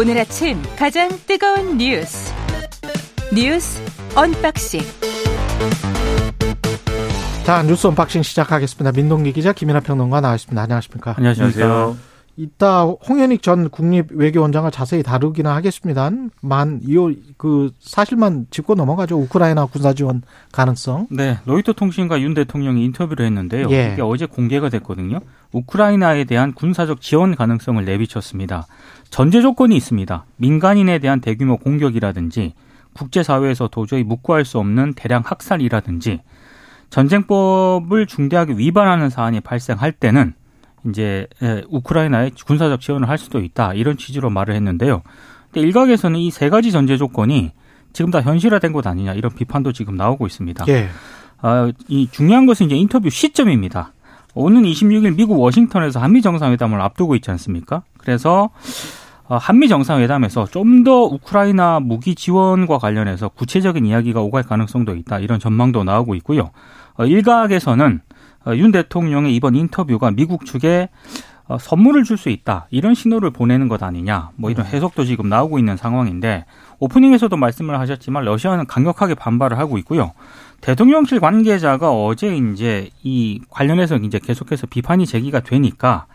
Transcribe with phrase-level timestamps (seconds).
[0.00, 2.32] 오늘 아침 가장 뜨거운 뉴스
[3.34, 3.82] 뉴스
[4.16, 4.80] 언박싱
[7.44, 8.92] 자 뉴스 언박싱 시작하겠습니다.
[8.92, 10.62] 민동기 기자 김민하 평론가 나와있습니다.
[10.62, 11.16] 안녕하십니까?
[11.18, 11.98] 안녕하세요.
[12.40, 19.18] 이따 홍현익 전 국립외교원장을 자세히 다루기는 하겠습니다만 이그 사실만 짚고 넘어가죠.
[19.18, 21.08] 우크라이나 군사 지원 가능성.
[21.10, 23.68] 네, 로이터 통신과 윤 대통령이 인터뷰를 했는데요.
[23.72, 23.90] 예.
[23.92, 25.20] 이게 어제 공개가 됐거든요.
[25.52, 28.66] 우크라이나에 대한 군사적 지원 가능성을 내비쳤습니다.
[29.10, 30.24] 전제 조건이 있습니다.
[30.36, 32.54] 민간인에 대한 대규모 공격이라든지
[32.94, 36.20] 국제사회에서 도저히 묵과할 수 없는 대량 학살이라든지
[36.88, 40.32] 전쟁법을 중대하게 위반하는 사안이 발생할 때는
[40.88, 45.02] 이제 예, 우크라이나에 군사적 지원을 할 수도 있다 이런 취지로 말을 했는데요.
[45.52, 47.52] 근데 일각에서는 이 세 가지 전제 조건이
[47.92, 50.64] 지금 다 현실화된 것 아니냐 이런 비판도 지금 나오고 있습니다.
[50.68, 50.88] 예.
[51.42, 53.92] 아, 이 중요한 것은 이제 인터뷰 시점입니다.
[54.34, 57.82] 오는 26일 미국 워싱턴에서 한미 정상회담을 앞두고 있지 않습니까?
[57.98, 58.50] 그래서
[59.28, 65.38] 어, 한미 정상회담에서 좀 더 우크라이나 무기 지원과 관련해서 구체적인 이야기가 오갈 가능성도 있다 이런
[65.40, 66.50] 전망도 나오고 있고요.
[66.94, 68.09] 어, 일각에서는 어,
[68.48, 70.88] 윤 대통령의 이번 인터뷰가 미국 측에
[71.46, 75.58] 어, 선물을 줄 수 있다 이런 신호를 보내는 것 아니냐 뭐 이런 해석도 지금 나오고
[75.58, 76.44] 있는 상황인데
[76.78, 80.12] 오프닝에서도 말씀을 하셨지만 러시아는 강력하게 반발을 하고 있고요.
[80.60, 86.06] 대통령실 관계자가 어제 이제 이 관련해서 이제 계속해서 비판이 제기가 되니까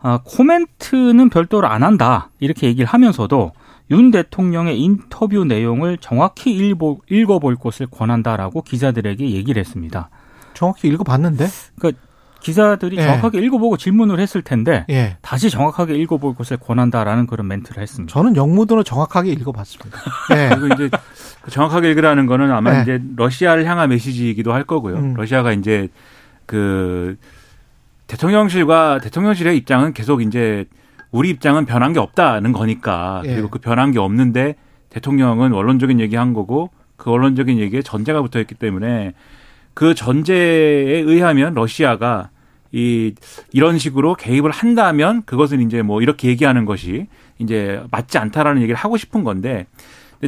[0.00, 3.52] 어, 코멘트는 별도로 안 한다 이렇게 얘기를 하면서도
[3.90, 10.10] 윤 대통령의 인터뷰 내용을 정확히 읽어, 읽어볼 것을 권한다라고 기자들에게 얘기를 했습니다.
[10.54, 11.46] 정확히 읽어봤는데.
[11.78, 11.92] 그
[12.42, 13.02] 기자들이 예.
[13.02, 15.16] 정확하게 읽어보고 질문을 했을 텐데 예.
[15.22, 18.12] 다시 정확하게 읽어볼 것을 권한다라는 그런 멘트를 했습니다.
[18.12, 19.98] 저는 영문으로 정확하게 읽어봤습니다.
[20.34, 20.50] 예.
[20.54, 20.90] 그리고 이제
[21.42, 22.82] 그 정확하게 읽으라는 거는 아마 네.
[22.82, 24.96] 이제 러시아를 향한 메시지이기도 할 거고요.
[24.96, 25.14] 음.
[25.14, 25.88] 러시아가 이제
[26.46, 27.16] 그
[28.08, 30.66] 대통령실과 대통령실의 입장은 계속 이제
[31.12, 33.34] 우리 입장은 변한 게 없다는 거니까 예.
[33.34, 34.56] 그리고 그 변한 게 없는데
[34.90, 39.12] 대통령은 원론적인 얘기한 거고 그 원론적인 얘기에 전제가 붙어 있기 때문에
[39.74, 42.30] 그 전제에 의하면 러시아가
[42.72, 43.14] 이
[43.52, 47.06] 이런 식으로 개입을 한다면 그것은 이제 뭐 이렇게 얘기하는 것이
[47.38, 49.66] 이제 맞지 않다라는 얘기를 하고 싶은 건데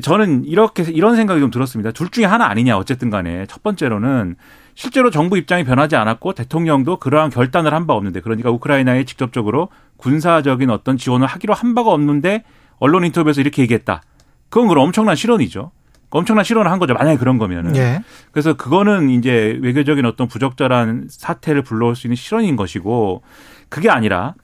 [0.03, 1.93] 저는 이렇게 이런 생각이 좀 들었습니다.
[1.93, 4.37] 둘 중에 하나 아니냐 어쨌든 간에 첫 번째로는
[4.75, 9.69] 실제로 정부 입장이 변하지 않았고 대통령도 그러한 결단을 한 바 없는데 그러니까 우크라이나에 직접적으로
[9.99, 12.43] 군사적인 어떤 지원을 하기로 한 바가 없는데
[12.79, 14.03] 언론 인터뷰에서 이렇게 얘기했다.
[14.49, 15.71] 그건 그럼 엄청난 실언이죠.
[16.15, 16.95] 엄청난 실언을 한 거죠.
[16.95, 17.75] 만약에 그런 거면은.
[17.75, 18.03] 예.
[18.31, 23.23] 그래서 그거는 이제 외교적인 어떤 부적절한 사태를 불러올 수 있는 실언인 것이고
[23.69, 24.35] 그게 아니라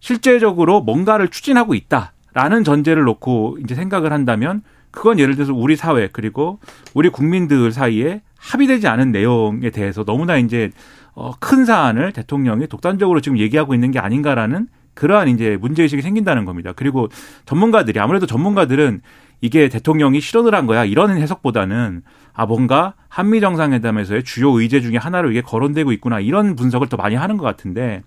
[0.00, 6.58] 실제적으로 뭔가를 추진하고 있다라는 전제를 놓고 이제 생각을 한다면 그건 예를 들어서 우리 사회 그리고
[6.92, 10.72] 우리 국민들 사이에 합의되지 않은 내용에 대해서 너무나 이제
[11.14, 16.72] 어, 큰 사안을 대통령이 독단적으로 지금 얘기하고 있는 게 아닌가라는 그러한 이제 문제의식이 생긴다는 겁니다.
[16.74, 17.08] 그리고
[17.46, 19.02] 전문가들이 아무래도 전문가들은
[19.42, 25.30] 이게 대통령이 실언을 한 거야 이런 해석보다는 아 뭔가 한미 정상회담에서의 주요 의제 중에 하나로
[25.30, 28.02] 이게 거론되고 있구나 이런 분석을 더 많이 하는 것 같은데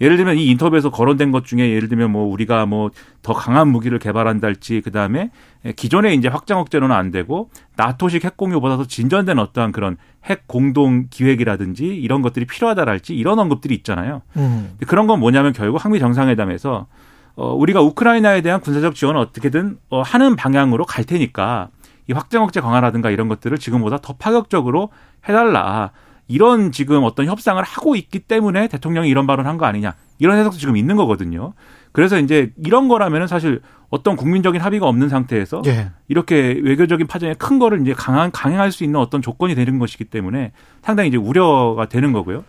[0.00, 2.90] 예를 들면 이 인터뷰에서 거론된 것 중에 예를 들면 뭐 우리가 뭐
[3.22, 5.30] 더 강한 무기를 개발한달지 그다음에
[5.76, 11.06] 기존의 이제 확장 억제로는 안 되고 나토식 핵 공유보다 더 진전된 어떠한 그런 핵 공동
[11.08, 14.22] 기획이라든지 이런 것들이 필요하다랄지 이런 언급들이 있잖아요.
[14.36, 14.76] 음.
[14.88, 16.88] 그런 건 뭐냐면 결국 한미 정상회담에서
[17.34, 21.68] 어 우리가 우크라이나에 대한 군사적 지원을 어떻게든 어 하는 방향으로 갈 테니까
[22.08, 24.90] 이 확장 억제 강화라든가 이런 것들을 지금보다 더 파격적으로
[25.28, 25.92] 해달라.
[26.28, 29.94] 이런 지금 어떤 협상을 하고 있기 때문에 대통령이 이런 발언을 한 거 아니냐.
[30.18, 31.52] 이런 해석도 지금 있는 거거든요.
[31.90, 33.60] 그래서 이제 이런 거라면은 사실
[33.90, 35.90] 어떤 국민적인 합의가 없는 상태에서 예.
[36.08, 40.52] 이렇게 외교적인 파장에 큰 거를 이제 강한 강행할 수 있는 어떤 조건이 되는 것이기 때문에
[40.82, 42.44] 상당히 이제 우려가 되는 거고요.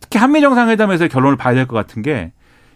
[0.00, 2.32] 특히 한미 정상회담에서의 결론을 봐야 될 것 같은 게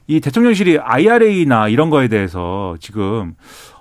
[0.06, 3.34] 이 대통령실이 IRA나 이런 거에 대해서 지금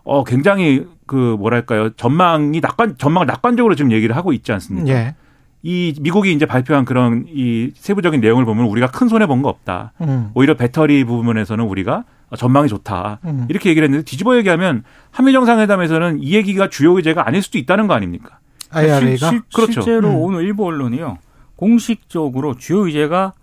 [0.04, 4.90] 어 굉장히 그 뭐랄까요 전망이 낙관 전망을 낙관적으로 지금 얘기를 하고 있지 않습니까?
[4.90, 5.16] 예.
[5.64, 9.94] 이 미국이 이제 발표한 그런 이 세부적인 내용을 보면 우리가 큰 손해 본 거 없다.
[10.02, 10.32] 음.
[10.34, 12.04] 오히려 배터리 부분에서는 우리가
[12.38, 13.20] 전망이 좋다.
[13.26, 13.46] 음.
[13.50, 17.94] 이렇게 얘기를 했는데 뒤집어 얘기하면 한미 정상회담에서는 이 얘기가 주요 의제가 아닐 수도 있다는 거
[17.94, 18.40] 아닙니까?
[18.72, 19.82] IRA가 실, 그렇죠.
[19.82, 20.16] 실제로 음.
[20.16, 21.18] 오늘 일부 언론이요
[21.58, 23.34] 공식적으로 주요 의제가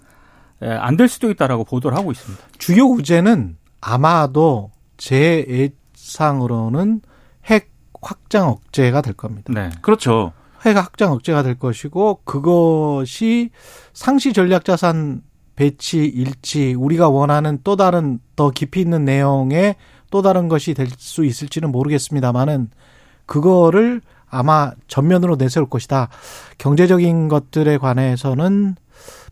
[0.60, 2.42] 안 될 수도 있다라고 보도를 하고 있습니다.
[2.58, 7.00] 주요 의제는 아마도 제 예상으로는
[7.46, 7.70] 핵
[8.00, 9.52] 확장 억제가 될 겁니다.
[9.52, 9.70] 네.
[9.82, 10.32] 그렇죠.
[10.64, 13.50] 핵 확장 억제가 될 것이고 그것이
[13.92, 15.22] 상시 전략 자산
[15.54, 19.76] 배치 일치 우리가 원하는 또 다른 더 깊이 있는 내용의
[20.10, 22.70] 또 다른 것이 될 수 있을지는 모르겠습니다만은
[23.26, 24.00] 그거를
[24.30, 26.08] 아마 전면으로 내세울 것이다.
[26.58, 28.76] 경제적인 것들에 관해서는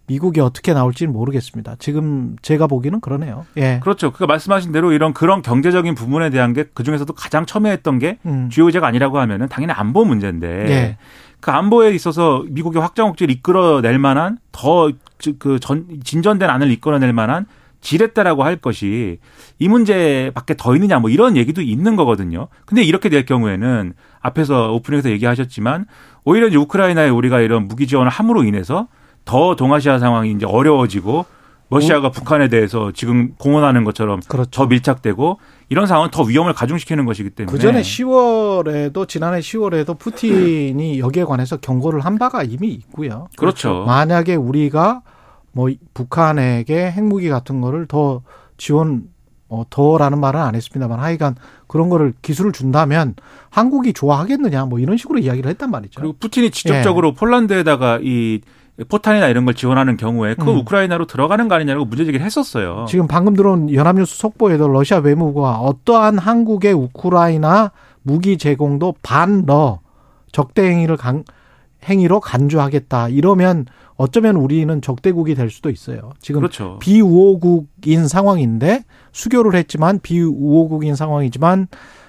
[0.09, 1.77] 미국이 어떻게 나올지는 모르겠습니다.
[1.79, 3.45] 지금 제가 보기는 그러네요.
[3.57, 3.81] 예.
[3.83, 4.13] 그렇죠.
[4.13, 8.49] 그러니까 말씀하신 대로 이런 그런 경제적인 부분에 대한 게 그 중에서도 가장 첨예했던 게 음.
[8.51, 10.97] 주요 의제가 아니라고 하면은 당연히 안보 문제인데 예.
[11.41, 14.91] 그 안보에 있어서 미국의 확장 억제를 이끌어낼 만한 더
[15.39, 17.47] 그 전 진전된 안을 이끌어낼 만한
[17.81, 19.19] 지렛대라고 할 것이
[19.59, 22.49] 이 문제밖에 더 있느냐 뭐 이런 얘기도 있는 거거든요.
[22.67, 25.87] 근데 이렇게 될 경우에는 앞에서 오프닝에서 얘기하셨지만
[26.25, 28.89] 오히려 이제 우크라이나에 우리가 이런 무기 지원을 함으로 인해서
[29.27, 31.27] 더 동아시아 상황이 이제 어려워지고
[31.69, 34.51] 러시아가 북한에 대해서 지금 공언하는 것처럼 그렇죠.
[34.51, 40.99] 더 밀착되고 이런 상황은 더 위험을 가중시키는 것이기 때문에 그 전에 10월에도 지난해 10월에도 푸틴이
[41.01, 43.27] 여기에 관해서 경고를 한 바가 이미 있고요.
[43.37, 43.85] 그렇죠.
[43.85, 45.03] 만약에 우리가
[45.51, 48.23] 뭐 북한에게 핵무기 같은 거를 더
[48.57, 49.09] 지원
[49.49, 51.37] 어, 더라는 말은 안 했습니다만 하여간
[51.67, 53.15] 그런 거를 기술을 준다면
[53.51, 56.01] 한국이 좋아하겠느냐 뭐 이런 식으로 이야기를 했단 말이죠.
[56.01, 58.41] 그리고 푸틴이 직접적으로 폴란드에다가 이
[58.85, 60.59] 포탄이나 이런 걸 지원하는 경우에 그 음.
[60.59, 62.85] 우크라이나로 들어가는 거 아니냐고 문제 제기를 했었어요.
[62.89, 69.81] 지금 방금 들어온 연합뉴스 속보에도 러시아 외무부가 어떠한 한국의 우크라이나 무기 제공도 반러
[70.31, 71.25] 적대 행위를 강,
[71.85, 73.09] 행위로 간주하겠다.
[73.09, 76.13] 이러면 어쩌면 우리는 적대국이 될 수도 있어요.
[76.21, 76.79] 지금 그렇죠.
[76.81, 81.69] 비우호국인 상황인데 수교를 했지만 비우호국인 상황이지만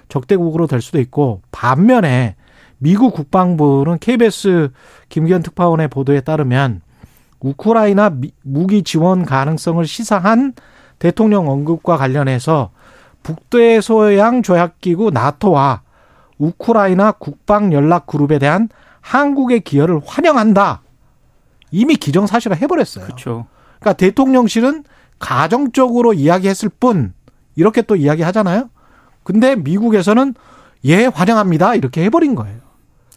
[0.10, 2.36] 적대국으로 될 수도 있고 반면에
[2.80, 4.70] 미국 국방부는 KBS
[5.10, 6.82] 김기현 특파원의 보도에 따르면
[7.40, 10.54] 우크라이나 미- 무기 지원 가능성을 시사한
[11.00, 12.72] 대통령 언급과 관련해서
[13.24, 15.82] 북대서양 조약기구 나토와
[16.38, 18.70] 우크라이나 국방 연락 그룹에 대한
[19.02, 20.82] 한국의 기여를 환영한다.
[21.72, 23.06] 이미 기정사실화 해버렸어요.
[23.06, 23.46] 그렇죠.
[23.80, 24.84] 그러니까 대통령실은
[25.20, 27.14] 가정적으로 이야기했을 뿐
[27.56, 28.70] 이렇게 또 이야기하잖아요.
[29.24, 30.34] 근데 미국에서는
[30.86, 32.60] 예 환영합니다 이렇게 해버린 거예요.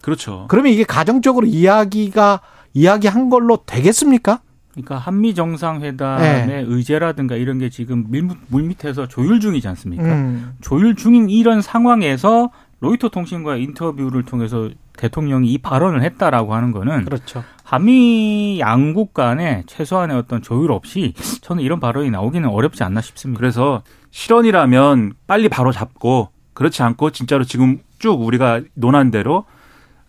[0.03, 0.47] 그렇죠.
[0.49, 2.41] 그러면 이게 가정적으로 이야기가
[2.75, 4.41] 이야기한 걸로 되겠습니까?
[4.73, 6.65] 그러니까 한미 정상회담의 네.
[6.67, 10.05] 의제라든가 이런 게 지금 밀, 물밑에서 조율 중이지 않습니까?
[10.05, 17.05] 음, 조율 중인 이런 상황에서 로이터 통신과의 인터뷰를 통해서 대통령이 이 발언을 했다라고 하는 거는
[17.05, 17.45] 그렇죠.
[17.65, 23.39] 한미 양국 간에 최소한의 어떤 조율 없이 저는 이런 발언이 나오기는 어렵지 않나 싶습니다.
[23.39, 29.45] 그래서 실언이라면 빨리 바로 잡고 그렇지 않고 진짜로 지금 쭉 우리가 논한 대로 어,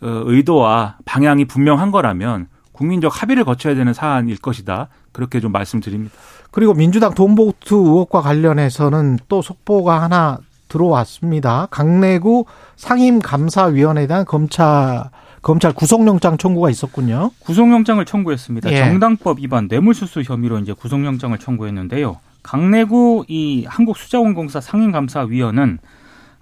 [0.02, 4.88] 의도와 방향이 분명한 거라면 국민적 합의를 거쳐야 되는 사안일 것이다.
[5.12, 6.14] 그렇게 좀 말씀드립니다.
[6.52, 11.68] 그리고 민주당 돈보트 의혹과 관련해서는 또 속보가 하나 들어왔습니다.
[11.70, 12.46] 강내구
[12.78, 15.10] 상임감사위원회에 대한 검찰
[15.42, 17.32] 검찰 구속영장 청구가 있었군요.
[17.40, 18.72] 구속영장을 청구했습니다.
[18.72, 18.78] 예.
[18.78, 22.18] 정당법 위반 뇌물수수 혐의로 이제 구속영장을 청구했는데요.
[22.44, 25.80] 강내구 이 한국수자원공사 상임감사위원은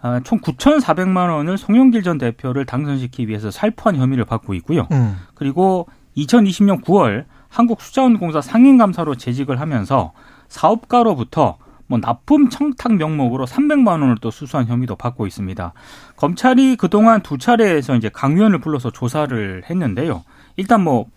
[0.02, 4.88] 아, 총 9,400만 원을 송영길 전 대표를 당선시키기 위해서 살포한 혐의를 받고 있고요.
[4.92, 5.18] 음.
[5.34, 10.14] 그리고 2020년 9월 한국수자원공사 상임감사로 재직을 하면서
[10.48, 11.58] 사업가로부터
[11.88, 15.74] 뭐 납품 청탁 명목으로 300만 원을 또 수수한 혐의도 받고 있습니다.
[16.16, 20.24] 검찰이 그동안 두 차례에서 이제 강 의원을 불러서 조사를 했는데요.
[20.56, 21.08] 일단 뭐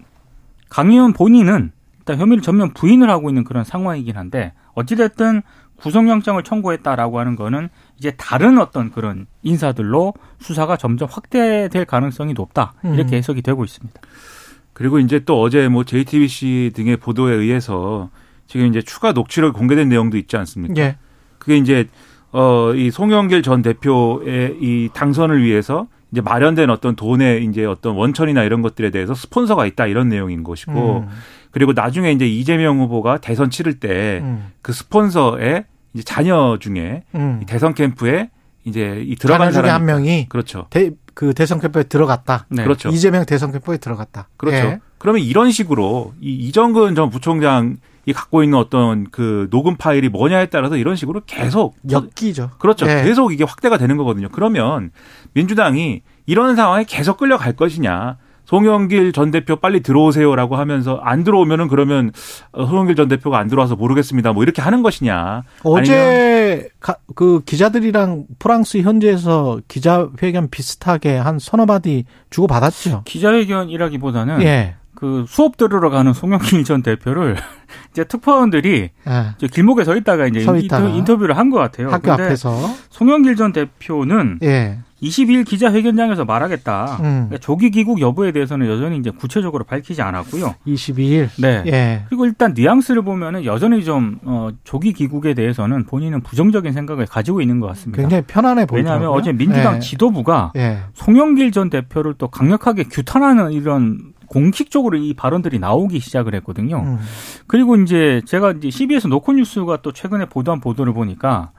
[0.73, 5.43] 강 의원 본인은 일단 혐의를 전면 부인을 하고 있는 그런 상황이긴 한데 어찌됐든
[5.77, 7.69] 구속영장을 청구했다라고 하는 거는
[8.03, 13.19] 이제 다른 어떤 그런 인사들로 수사가 점점 확대될 가능성이 높다 이렇게 음.
[13.19, 14.01] 해석이 되고 있습니다.
[14.73, 18.11] 그리고 이제 또 어제 뭐 JTBC 등의 보도에 의해서
[18.49, 20.75] 지금 이제 추가 녹취록 공개된 내용도 있지 않습니까?
[20.83, 20.97] 예.
[21.39, 21.87] 그게 이제
[22.33, 28.63] 어이 송영길 전 대표의 이 당선을 위해서 이제 마련된 어떤 돈의 이제 어떤 원천이나 이런
[28.63, 31.09] 것들에 대해서 스폰서가 있다 이런 내용인 것이고 음.
[31.53, 34.51] 그리고 나중에 이제 이재명 후보가 대선 치를 때그 음.
[34.67, 37.41] 스폰서의 이제 자녀 중에 음.
[37.43, 38.31] 이 대선 캠프에
[38.65, 40.67] 이제 이 들어간 사람이 한 명이 그렇죠.
[40.71, 42.47] 대, 그 대선 캠프에 들어갔다.
[42.49, 42.63] 네.
[42.63, 42.89] 그렇죠.
[42.91, 44.29] 이재명 대선 캠프에 들어갔다.
[44.37, 44.57] 그렇죠.
[44.57, 44.81] 예.
[44.99, 47.77] 그러면 이런 식으로 이 이정근 전 부총장이
[48.15, 52.51] 갖고 있는 어떤 그 녹음 파일이 뭐냐에 따라서 이런 식으로 계속 엮이죠.
[52.59, 52.87] 그렇죠.
[52.89, 53.03] 예.
[53.03, 54.29] 계속 이게 확대가 되는 거거든요.
[54.31, 54.93] 그러면
[55.35, 58.17] 민주당이 이런 상황에 계속 끌려갈 것이냐.
[58.53, 62.13] 송영길 전 대표 빨리 들어오세요라고 하면서 안 들어오면은 그러면
[62.53, 64.35] 어, 송영길 전 대표가 안 들어와서 모르겠습니다.
[64.35, 65.43] 뭐 이렇게 하는 것이냐.
[65.65, 73.05] 어제 가- 그 기자들이랑 프랑스 현지에서 기자회견 비슷하게 한 서너 마디 주고 받았죠.
[73.07, 74.75] 기자회견이라기보다는 예.
[74.95, 77.37] 그 수업 들으러 가는 송영길 전 대표를
[77.93, 79.25] 이제 특파원들이 예.
[79.39, 80.85] 저 길목에 서 있다가 이제 서 있다가.
[80.89, 81.89] 인터, 인터뷰를 한 것 같아요.
[81.91, 82.55] 학교 근데 앞에서.
[82.91, 84.79] 송영길 전 대표는 예.
[85.03, 86.99] 22일 기자회견장에서 말하겠다.
[87.01, 87.03] 음.
[87.03, 90.55] 그러니까 조기 귀국 여부에 대해서는 여전히 이제 구체적으로 밝히지 않았고요.
[90.67, 91.29] 22일.
[91.41, 91.63] 네.
[91.67, 92.05] 예.
[92.09, 97.59] 그리고 일단 뉘앙스를 보면은 여전히 좀 어, 조기 귀국에 대해서는 본인은 부정적인 생각을 가지고 있는
[97.59, 98.01] 것 같습니다.
[98.01, 99.09] 굉장히 편안해 보이더라고요.
[99.09, 99.81] 왜냐하면 어제 민주당 예.
[99.81, 100.79] 지도부가 예.
[100.95, 106.79] 송영길 전 대표를 또 강력하게 규탄하는 이런 공식적으로 이 발언들이 나오기 시작을 했거든요.
[106.79, 106.99] 음.
[107.47, 111.51] 그리고 이제 제가 이제 CBS 노컷뉴스가 또 최근에 보도한 보도를 보니까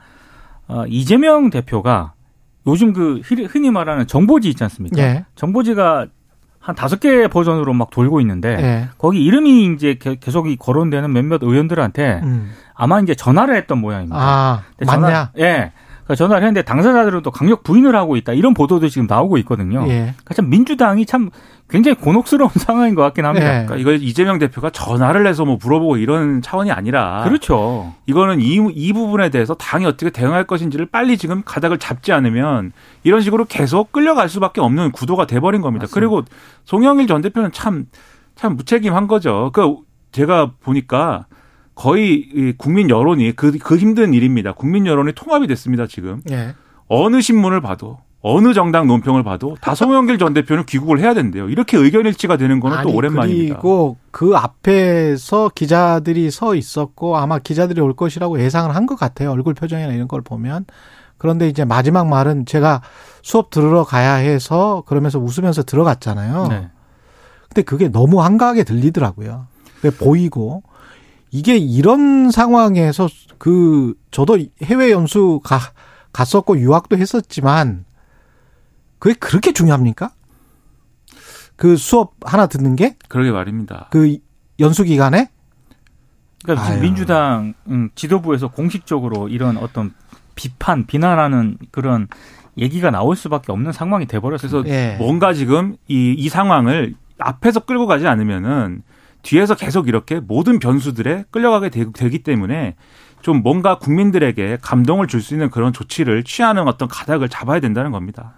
[0.66, 2.13] 어, 이재명 대표가
[2.66, 4.98] 요즘 그 흔히- 말하는 정보지 있지 않습니까?
[5.02, 5.24] 예.
[5.34, 6.06] 정보지가
[6.60, 8.88] 한 다섯 개 버전으로 막 돌고 있는데 예.
[8.96, 12.50] 거기 이름이 이제 개- 계속 이 거론되는 몇몇 의원들한테 음.
[12.74, 14.16] 아마 이제 전화를 했던 모양입니다.
[14.18, 15.30] 아, 전화- 맞냐?
[15.38, 15.72] 예.
[16.04, 18.34] 그러니까 전화를 했는데 당사자들은 또 강력 부인을 하고 있다.
[18.34, 19.84] 이런 보도도 지금 나오고 있거든요.
[19.88, 20.14] 예.
[20.16, 21.30] 그러니까 참 민주당이 참
[21.68, 23.46] 굉장히 곤혹스러운 상황인 것 같긴 합니다.
[23.46, 23.64] 예.
[23.64, 27.94] 그러니까 이걸 이재명 대표가 전화를 해서 뭐 물어보고 이런 차원이 아니라 그렇죠.
[28.06, 33.22] 이거는 이, 이 부분에 대해서 당이 어떻게 대응할 것인지를 빨리 지금 가닥을 잡지 않으면 이런
[33.22, 35.84] 식으로 계속 끌려갈 수밖에 없는 구도가 돼버린 겁니다.
[35.84, 35.94] 맞습니다.
[35.94, 36.22] 그리고
[36.64, 37.86] 송영일 전 대표는 참,
[38.34, 39.50] 참 무책임한 거죠.
[39.54, 39.76] 그
[40.12, 41.26] 제가 보니까
[41.74, 44.52] 거의 이 국민 여론이 그, 그 힘든 일입니다.
[44.52, 46.20] 국민 여론이 통합이 됐습니다, 지금.
[46.30, 46.54] 예.
[46.88, 51.48] 어느 신문을 봐도 어느 정당 논평을 봐도 다 송영길 전 대표는 귀국을 해야 된대요.
[51.50, 53.54] 이렇게 의견 일치가 되는 거는 또 아니, 오랜만입니다.
[53.56, 59.30] 그리고 그 앞에서 기자들이 서 있었고 아마 기자들이 올 것이라고 예상을 한 것 같아요.
[59.32, 60.64] 얼굴 표정이나 이런 걸 보면.
[61.18, 62.82] 그런데 이제 마지막 말은 제가
[63.22, 66.46] 수업 들으러 가야 해서 그러면서 웃으면서 들어갔잖아요.
[66.48, 66.68] 네.
[67.48, 69.46] 근데 그게 너무 한가하게 들리더라고요.
[69.98, 70.62] 보이고
[71.34, 75.58] 이게 이런 상황에서 그 저도 해외 연수 가
[76.12, 77.84] 갔었고 유학도 했었지만
[79.00, 80.12] 그게 그렇게 중요합니까?
[81.56, 83.88] 그 수업 하나 듣는 게그 그러게 말입니다.
[84.60, 85.28] 연수 기간에
[86.44, 86.82] 그러니까 지금 아유.
[86.82, 89.92] 민주당 음, 지도부에서 공식적으로 이런 어떤
[90.36, 92.06] 비판, 비난하는 그런
[92.58, 94.62] 얘기가 나올 수밖에 없는 상황이 돼버렸어요.
[94.62, 94.96] 그래서 예.
[94.98, 98.84] 뭔가 지금 이, 이 상황을 앞에서 끌고 가지 않으면은
[99.24, 102.76] 뒤에서 계속 이렇게 모든 변수들에 끌려가게 되, 기 때문에
[103.22, 108.34] 좀 뭔가 국민들에게 감동을 줄 수 있는 그런 조치를 취하는 어떤 가닥을 잡아야 된다는 겁니다.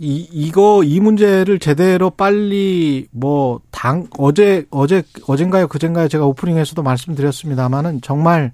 [0.00, 8.00] 이 이거 이 문제를 제대로 빨리 뭐 당 어제 어제 어젠가요 그젠가요 제가 오프닝에서도 말씀드렸습니다마는
[8.00, 8.52] 정말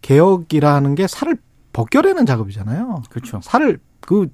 [0.00, 1.36] 개혁이라는 게 살을
[1.74, 3.02] 벗겨내는 작업이잖아요.
[3.10, 3.40] 그렇죠.
[3.42, 4.28] 살을 그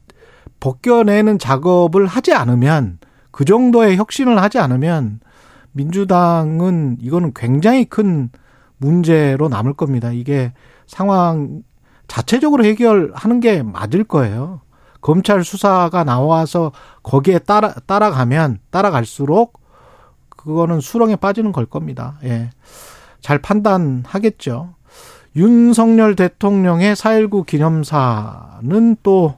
[0.61, 2.99] 벗겨내는 작업을 하지 않으면
[3.37, 5.21] 그 정도의 혁신을 하지 않으면
[5.73, 8.31] 민주당은 이거는 굉장히 큰
[8.79, 10.11] 문제로 남을 겁니다.
[10.11, 10.55] 이게
[10.87, 11.63] 상황
[12.09, 14.63] 자체적으로 해결하는 게 맞을 거예요.
[15.03, 19.61] 검찰 수사가 나와서 거기에 따라 따라가면 따라갈수록
[20.31, 22.19] 그거는 수렁에 빠지는 걸 겁니다.
[22.25, 22.49] 예.
[23.21, 24.77] 잘 판단하겠죠.
[25.37, 29.35] 윤석열 대통령의 4.19 기념사는 또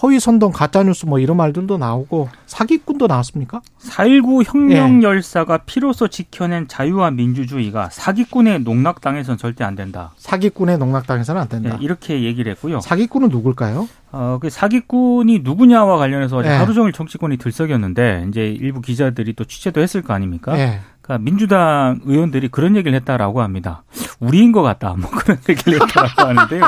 [0.00, 3.60] 허위 선동 가짜 뉴스 뭐 이런 말들도 나오고 사기꾼도 나왔습니까?
[3.80, 5.06] 4.19 혁명 예.
[5.06, 10.12] 열사가 피로써 지켜낸 자유와 민주주의가 사기꾼의 농락당해서는 절대 안 된다.
[10.18, 11.76] 사기꾼의 농락당해서는 안 된다.
[11.80, 12.80] 예, 이렇게 얘기를 했고요.
[12.80, 13.88] 사기꾼은 누굴까요?
[14.12, 16.48] 어, 그 사기꾼이 누구냐와 관련해서 예.
[16.48, 20.56] 하루 종일 정치권이 들썩였는데 이제 일부 기자들이 또 취재도 했을 거 아닙니까?
[20.58, 20.80] 예.
[21.02, 23.82] 그러니까 민주당 의원들이 그런 얘기를 했다라고 합니다.
[24.20, 24.94] 우리인 것 같다.
[24.96, 26.62] 뭐 그런 얘기를 했다라고 하는데요.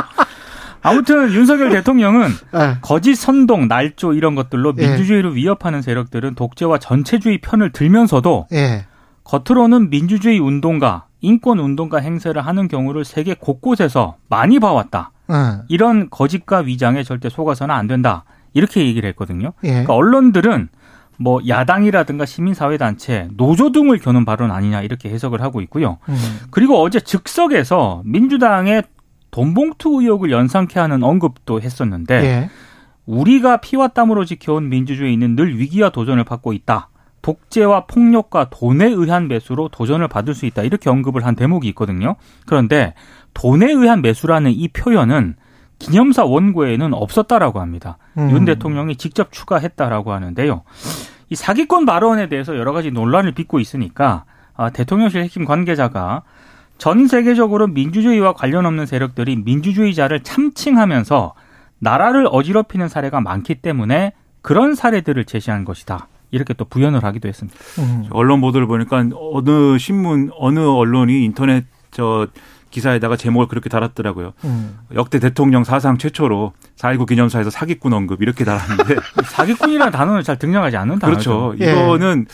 [0.82, 2.76] 아무튼 윤석열 대통령은 예.
[2.80, 4.87] 거짓 선동, 날조 이런 것들로 예.
[4.87, 8.87] 민주주의를 위협하는 세력들은 독재와 전체주의 편을 들면서도 예.
[9.25, 15.12] 겉으로는 민주주의 운동가, 인권 운동가 행세를 하는 경우를 세계 곳곳에서 많이 봐왔다.
[15.30, 15.62] 예.
[15.68, 18.25] 이런 거짓과 위장에 절대 속아서는 안 된다.
[18.52, 19.52] 이렇게 얘기를 했거든요.
[19.64, 19.68] 예.
[19.68, 20.68] 그러니까 언론들은
[21.18, 25.99] 뭐 야당이라든가 시민사회단체, 노조 등을 겨눈 발언 아니냐 이렇게 해석을 하고 있고요.
[26.08, 26.16] 음.
[26.50, 28.84] 그리고 어제 즉석에서 민주당의
[29.30, 32.50] 돈봉투 의혹을 연상케 하는 언급도 했었는데 예.
[33.06, 36.90] 우리가 피와 땀으로 지켜온 민주주의는 늘 위기와 도전을 받고 있다.
[37.22, 40.62] 독재와 폭력과 돈에 의한 매수로 도전을 받을 수 있다.
[40.62, 42.16] 이렇게 언급을 한 대목이 있거든요.
[42.46, 42.94] 그런데
[43.34, 45.37] 돈에 의한 매수라는 이 표현은
[45.78, 47.99] 기념사 원고에는 없었다라고 합니다.
[48.18, 48.30] 음.
[48.30, 50.62] 윤 대통령이 직접 추가했다라고 하는데요.
[51.30, 56.22] 이 사기권 발언에 대해서 여러 가지 논란을 빚고 있으니까 아, 대통령실 핵심 관계자가
[56.80, 61.34] 전 세계적으로 민주주의와 관련 없는 세력들이 민주주의자를 참칭하면서
[61.78, 66.08] 나라를 어지럽히는 사례가 많기 때문에 그런 사례들을 제시한 것이다.
[66.30, 67.58] 이렇게 또 부연을 하기도 했습니다.
[67.80, 68.06] 음.
[68.10, 72.26] 언론 보도를 보니까 어느 신문, 어느 언론이 인터넷 저
[72.70, 74.32] 기사에다가 제목을 그렇게 달았더라고요.
[74.44, 74.78] 음.
[74.94, 78.96] 역대 대통령 사상 최초로 4.19 기념사에서 사기꾼 언급 이렇게 달았는데
[79.28, 81.52] 사기꾼이라는 단어는 잘 등장하지 않는 단어죠.
[81.56, 81.64] 그렇죠.
[81.64, 81.72] 예.
[81.72, 82.26] 이거는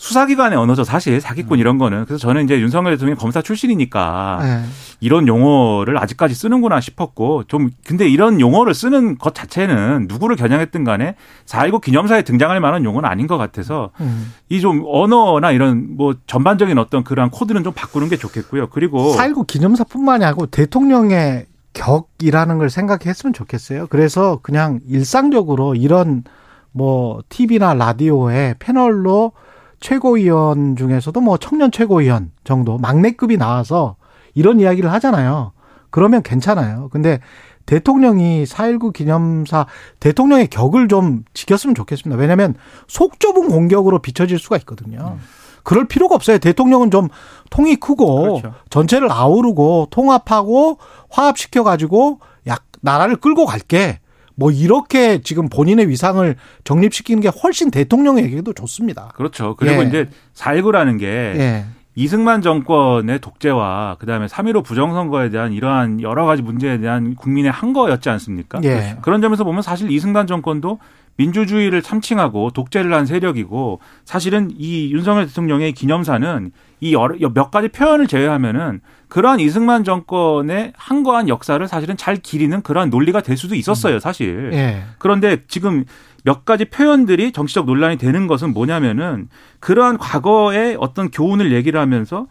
[0.00, 0.82] 수사기관의 언어죠.
[0.82, 2.06] 사실 사기꾼 이런 거는.
[2.06, 4.60] 그래서 저는 이제 윤석열 대통령이 검사 출신이니까 예.
[5.00, 11.16] 이런 용어를 아직까지 쓰는구나 싶었고 좀 근데 이런 용어를 쓰는 것 자체는 누구를 겨냥했든 간에
[11.44, 14.32] 4.19 기념사에 등장할 만한 용어는 아닌 것 같아서 음.
[14.48, 18.68] 이좀 언어나 이런 뭐 전반적인 어떤 그러한 코드는 좀 바꾸는 게 좋겠고요.
[18.70, 23.86] 그리고 4.19 기념사뿐만이 아니고 대통령의 격이라는 걸 생각했으면 좋겠어요.
[23.88, 26.24] 그래서 그냥 일상적으로 이런
[26.72, 29.32] 뭐 TV나 라디오에 패널로
[29.80, 33.96] 최고위원 중에서도 뭐 청년 최고위원 정도 막내급이 나와서
[34.34, 35.52] 이런 이야기를 하잖아요.
[35.90, 36.88] 그러면 괜찮아요.
[36.92, 37.20] 근데
[37.66, 39.66] 대통령이 4.19 기념사
[40.00, 42.18] 대통령의 격을 좀 지켰으면 좋겠습니다.
[42.20, 42.54] 왜냐하면
[42.88, 45.18] 속 좁은 공격으로 비춰질 수가 있거든요.
[45.62, 46.38] 그럴 필요가 없어요.
[46.38, 47.08] 대통령은 좀
[47.50, 48.54] 통이 크고 그렇죠.
[48.70, 50.78] 전체를 아우르고 통합하고
[51.10, 54.00] 화합시켜 가지고 약 나라를 끌고 갈게.
[54.40, 59.12] 뭐 이렇게 지금 본인의 위상을 정립시키는 게 훨씬 대통령에게도 좋습니다.
[59.14, 59.54] 그렇죠.
[59.54, 59.86] 그리고 예.
[59.86, 61.64] 이제 4.19라는 게 예.
[61.94, 68.60] 이승만 정권의 독재와 그다음에 3.15 부정선거에 대한 이러한 여러 가지 문제에 대한 국민의 항거였지 않습니까?
[68.64, 68.96] 예.
[69.02, 70.78] 그런 점에서 보면 사실 이승만 정권도
[71.16, 78.06] 민주주의를 참칭하고 독재를 한 세력이고 사실은 이 윤석열 대통령의 기념사는 이 여러 몇 가지 표현을
[78.06, 78.80] 제외하면은
[79.10, 84.50] 그러한 이승만 정권의 항거한 역사를 사실은 잘 기리는 그러한 논리가 될 수도 있었어요, 사실.
[84.54, 84.84] 예.
[84.98, 85.84] 그런데 지금
[86.24, 92.28] 몇 가지 표현들이 정치적 논란이 되는 것은 뭐냐면은 그러한 과거의 어떤 교훈을 얘기를 하면서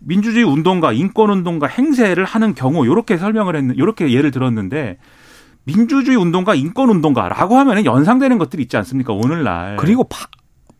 [0.00, 4.98] 민주주의 운동가, 인권 운동가 행세를 하는 경우 요렇게 설명을 했는 요렇게 예를 들었는데
[5.64, 9.12] 민주주의 운동가, 인권 운동가라고 하면은 연상되는 것들이 있지 않습니까?
[9.12, 9.76] 오늘날.
[9.76, 10.26] 그리고 바,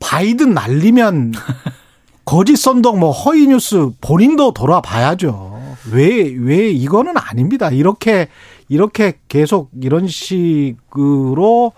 [0.01, 1.33] 바이든 날리면
[2.29, 5.57] 거짓 선동 뭐 허위 뉴스 본인도 돌아봐야죠.
[5.93, 7.71] 왜 왜 이거는 아닙니다.
[7.71, 8.29] 이렇게
[8.69, 11.73] 이렇게 계속 이런 식으로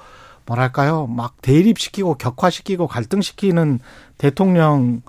[0.46, 1.06] 뭐랄까요?
[1.06, 3.78] 막 대립시키고 격화시키고 갈등시키는
[4.18, 5.02] 대통령의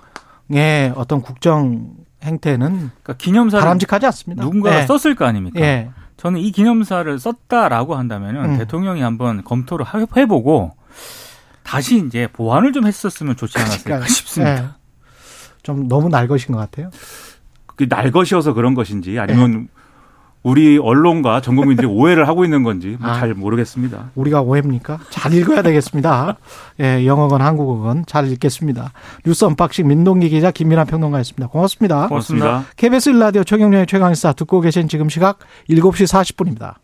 [0.94, 1.90] 어떤 국정
[2.22, 2.68] 행태는
[3.02, 4.44] 그러니까 기념사를 바람직하지 않습니다.
[4.44, 4.86] 누군가가 예.
[4.86, 5.60] 썼을 거 아닙니까?
[5.60, 5.90] 예.
[6.18, 8.58] 저는 이 기념사를 썼다라고 한다면 은 음.
[8.58, 10.70] 대통령이 한번 검토를 하- 해보고
[11.64, 14.08] 다시 이제 보완을 좀 했었으면 좋지 않았을까 그러니까요.
[14.08, 14.62] 싶습니다.
[14.62, 14.81] 예.
[15.62, 16.90] 좀 너무 날 것인 것 같아요.
[17.88, 19.68] 날 것이어서 그런 것인지 아니면
[20.42, 23.14] 우리 언론과 전 국민들이 오해를 하고 있는 건지 뭐 아.
[23.14, 24.10] 잘 모르겠습니다.
[24.14, 24.98] 우리가 오해입니까?
[25.10, 26.36] 잘 읽어야 되겠습니다.
[26.80, 28.92] 예, 영어건 한국어건 잘 읽겠습니다.
[29.24, 31.46] 뉴스 언박싱 민동기 기자 김민하 평론가였습니다.
[31.48, 32.08] 고맙습니다.
[32.08, 32.46] 고맙습니다.
[32.46, 32.74] 고맙습니다.
[32.76, 35.38] KBS 일라디오 최경영의 최강시사 듣고 계신 지금 시각
[35.70, 36.74] 7시 40분입니다.